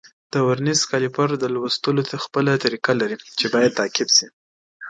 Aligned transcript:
د 0.33 0.35
ورنیز 0.47 0.81
کالیپر 0.91 1.29
د 1.37 1.43
لوستلو 1.53 2.01
خپله 2.25 2.51
طریقه 2.63 2.91
لري 3.01 3.17
چې 3.39 3.45
باید 3.53 3.75
تعقیب 3.79 4.09
شي. 4.17 4.27